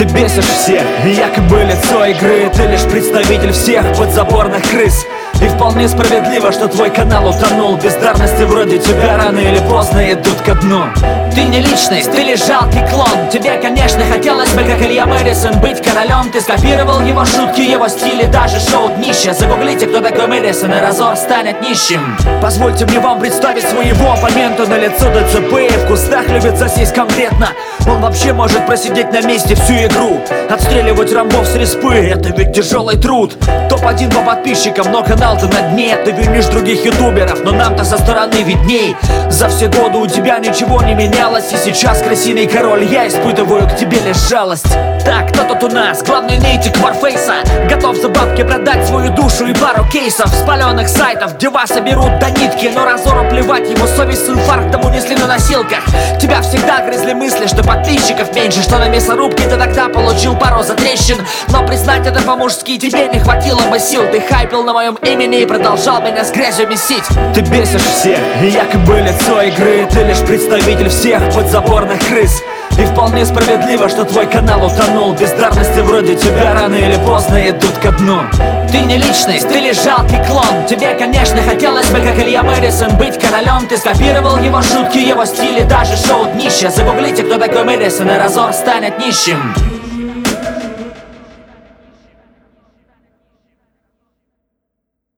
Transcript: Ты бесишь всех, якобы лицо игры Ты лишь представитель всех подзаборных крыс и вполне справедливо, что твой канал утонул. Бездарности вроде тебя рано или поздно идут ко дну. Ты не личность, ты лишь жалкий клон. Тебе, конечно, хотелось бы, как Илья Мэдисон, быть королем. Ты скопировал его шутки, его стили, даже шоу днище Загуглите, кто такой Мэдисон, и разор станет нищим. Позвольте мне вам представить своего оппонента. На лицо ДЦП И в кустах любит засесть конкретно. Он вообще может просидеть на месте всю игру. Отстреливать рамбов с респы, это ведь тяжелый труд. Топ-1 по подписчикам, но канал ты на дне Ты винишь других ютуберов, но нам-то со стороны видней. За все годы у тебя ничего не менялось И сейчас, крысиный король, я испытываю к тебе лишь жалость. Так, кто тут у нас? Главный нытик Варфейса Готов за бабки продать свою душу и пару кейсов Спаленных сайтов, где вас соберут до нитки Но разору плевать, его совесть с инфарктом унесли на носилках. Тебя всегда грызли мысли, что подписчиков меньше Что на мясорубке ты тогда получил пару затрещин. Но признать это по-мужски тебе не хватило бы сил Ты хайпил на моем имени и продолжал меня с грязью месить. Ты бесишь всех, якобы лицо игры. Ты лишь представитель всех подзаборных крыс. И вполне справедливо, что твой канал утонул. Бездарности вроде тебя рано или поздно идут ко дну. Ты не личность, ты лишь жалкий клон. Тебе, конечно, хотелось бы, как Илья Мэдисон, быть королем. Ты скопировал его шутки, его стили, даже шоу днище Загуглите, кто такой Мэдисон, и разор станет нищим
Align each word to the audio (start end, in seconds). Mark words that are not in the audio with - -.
Ты 0.00 0.06
бесишь 0.14 0.46
всех, 0.46 0.82
якобы 1.04 1.62
лицо 1.62 2.06
игры 2.06 2.50
Ты 2.54 2.62
лишь 2.68 2.84
представитель 2.84 3.52
всех 3.52 3.84
подзаборных 3.98 4.62
крыс 4.70 5.04
и 5.42 5.48
вполне 5.48 5.88
справедливо, 5.88 6.52
что 6.52 6.68
твой 6.68 6.90
канал 6.90 7.28
утонул. 7.28 7.76
Бездарности 7.76 8.42
вроде 8.42 8.78
тебя 8.78 9.16
рано 9.16 9.38
или 9.38 9.58
поздно 9.68 10.12
идут 10.12 10.40
ко 10.42 10.54
дну. 10.54 10.84
Ты 11.34 11.44
не 11.44 11.60
личность, 11.60 12.10
ты 12.12 12.22
лишь 12.22 12.44
жалкий 12.44 12.86
клон. 12.90 13.28
Тебе, 13.32 13.56
конечно, 13.58 14.04
хотелось 14.04 14.50
бы, 14.50 14.62
как 14.62 14.80
Илья 14.82 15.06
Мэдисон, 15.06 15.60
быть 15.60 15.80
королем. 15.82 16.30
Ты 16.32 16.40
скопировал 16.40 17.00
его 17.00 17.24
шутки, 17.24 17.60
его 17.60 17.88
стили, 17.88 18.24
даже 18.26 18.60
шоу 18.60 18.90
днище 18.96 19.32
Загуглите, 19.32 19.86
кто 19.86 20.00
такой 20.00 20.26
Мэдисон, 20.26 20.72
и 20.72 20.80
разор 20.80 21.16
станет 21.16 21.60
нищим. 21.62 22.16
Позвольте 22.42 22.86
мне 22.86 23.00
вам 23.00 23.20
представить 23.20 23.64
своего 23.64 24.12
оппонента. 24.12 24.66
На 24.66 24.78
лицо 24.78 25.06
ДЦП 25.10 25.52
И 25.54 25.78
в 25.78 25.86
кустах 25.88 26.28
любит 26.28 26.56
засесть 26.58 26.94
конкретно. 26.94 27.48
Он 27.86 28.00
вообще 28.00 28.32
может 28.32 28.66
просидеть 28.66 29.12
на 29.12 29.22
месте 29.22 29.54
всю 29.54 29.74
игру. 29.74 30.20
Отстреливать 30.50 31.12
рамбов 31.12 31.46
с 31.46 31.54
респы, 31.54 31.94
это 31.94 32.30
ведь 32.30 32.52
тяжелый 32.54 32.96
труд. 32.96 33.36
Топ-1 33.68 34.14
по 34.14 34.20
подписчикам, 34.20 34.92
но 34.92 35.02
канал 35.02 35.29
ты 35.36 35.46
на 35.46 35.62
дне 35.70 35.96
Ты 36.04 36.12
винишь 36.12 36.46
других 36.46 36.84
ютуберов, 36.84 37.42
но 37.44 37.52
нам-то 37.52 37.84
со 37.84 37.98
стороны 37.98 38.42
видней. 38.42 38.96
За 39.28 39.48
все 39.48 39.68
годы 39.68 39.98
у 39.98 40.06
тебя 40.06 40.38
ничего 40.38 40.82
не 40.82 40.94
менялось 40.94 41.52
И 41.52 41.56
сейчас, 41.56 42.02
крысиный 42.02 42.46
король, 42.46 42.84
я 42.84 43.06
испытываю 43.06 43.68
к 43.68 43.76
тебе 43.76 44.00
лишь 44.00 44.28
жалость. 44.28 44.66
Так, 45.04 45.32
кто 45.32 45.44
тут 45.44 45.64
у 45.64 45.74
нас? 45.74 46.02
Главный 46.02 46.38
нытик 46.38 46.76
Варфейса 46.78 47.36
Готов 47.68 47.96
за 47.96 48.08
бабки 48.08 48.42
продать 48.42 48.86
свою 48.86 49.12
душу 49.12 49.46
и 49.46 49.54
пару 49.54 49.84
кейсов 49.88 50.28
Спаленных 50.28 50.88
сайтов, 50.88 51.36
где 51.36 51.48
вас 51.48 51.70
соберут 51.70 52.18
до 52.18 52.30
нитки 52.30 52.70
Но 52.74 52.84
разору 52.84 53.28
плевать, 53.30 53.70
его 53.70 53.86
совесть 53.86 54.26
с 54.26 54.28
инфарктом 54.28 54.84
унесли 54.84 55.16
на 55.16 55.26
носилках. 55.26 55.84
Тебя 56.20 56.42
всегда 56.42 56.80
грызли 56.80 57.12
мысли, 57.12 57.46
что 57.46 57.62
подписчиков 57.62 58.34
меньше 58.34 58.62
Что 58.62 58.78
на 58.78 58.88
мясорубке 58.88 59.44
ты 59.44 59.56
тогда 59.56 59.88
получил 59.88 60.36
пару 60.36 60.62
затрещин. 60.62 61.16
Но 61.48 61.66
признать 61.66 62.06
это 62.06 62.20
по-мужски 62.20 62.78
тебе 62.78 63.08
не 63.08 63.20
хватило 63.20 63.60
бы 63.70 63.78
сил 63.78 64.02
Ты 64.10 64.20
хайпил 64.20 64.64
на 64.64 64.72
моем 64.72 64.96
имени 64.96 65.19
и 65.26 65.44
продолжал 65.44 66.00
меня 66.00 66.24
с 66.24 66.32
грязью 66.32 66.66
месить. 66.66 67.04
Ты 67.34 67.42
бесишь 67.42 67.82
всех, 67.82 68.18
якобы 68.42 69.00
лицо 69.00 69.42
игры. 69.42 69.86
Ты 69.90 70.02
лишь 70.04 70.18
представитель 70.20 70.88
всех 70.88 71.22
подзаборных 71.34 71.98
крыс. 72.08 72.42
И 72.78 72.84
вполне 72.86 73.26
справедливо, 73.26 73.90
что 73.90 74.04
твой 74.04 74.26
канал 74.26 74.64
утонул. 74.64 75.12
Бездарности 75.12 75.80
вроде 75.80 76.14
тебя 76.14 76.54
рано 76.54 76.74
или 76.74 76.96
поздно 77.04 77.36
идут 77.50 77.76
ко 77.82 77.92
дну. 77.92 78.20
Ты 78.72 78.78
не 78.80 78.96
личность, 78.96 79.46
ты 79.46 79.60
лишь 79.60 79.82
жалкий 79.82 80.24
клон. 80.24 80.66
Тебе, 80.66 80.94
конечно, 80.94 81.42
хотелось 81.42 81.90
бы, 81.90 81.98
как 81.98 82.18
Илья 82.18 82.42
Мэдисон, 82.42 82.96
быть 82.96 83.18
королем. 83.18 83.66
Ты 83.68 83.76
скопировал 83.76 84.38
его 84.38 84.62
шутки, 84.62 84.98
его 84.98 85.26
стили, 85.26 85.62
даже 85.64 85.96
шоу 85.96 86.26
днище 86.32 86.70
Загуглите, 86.70 87.24
кто 87.24 87.36
такой 87.36 87.64
Мэдисон, 87.64 88.10
и 88.10 88.16
разор 88.16 88.54
станет 88.54 88.98
нищим 88.98 89.54